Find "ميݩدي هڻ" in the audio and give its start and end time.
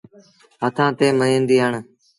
1.19-1.73